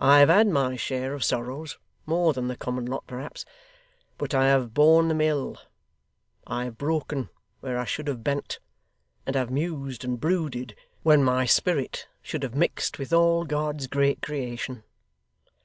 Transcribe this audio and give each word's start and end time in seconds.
I 0.00 0.18
have 0.18 0.28
had 0.28 0.48
my 0.48 0.74
share 0.74 1.14
of 1.14 1.22
sorrows 1.22 1.78
more 2.04 2.32
than 2.32 2.48
the 2.48 2.56
common 2.56 2.84
lot, 2.84 3.06
perhaps, 3.06 3.44
but 4.18 4.34
I 4.34 4.48
have 4.48 4.74
borne 4.74 5.06
them 5.06 5.20
ill. 5.20 5.56
I 6.44 6.64
have 6.64 6.76
broken 6.76 7.28
where 7.60 7.78
I 7.78 7.84
should 7.84 8.08
have 8.08 8.24
bent; 8.24 8.58
and 9.24 9.36
have 9.36 9.52
mused 9.52 10.02
and 10.04 10.18
brooded, 10.20 10.74
when 11.04 11.22
my 11.22 11.44
spirit 11.44 12.08
should 12.22 12.42
have 12.42 12.56
mixed 12.56 12.98
with 12.98 13.12
all 13.12 13.44
God's 13.44 13.86
great 13.86 14.20
creation. 14.20 14.82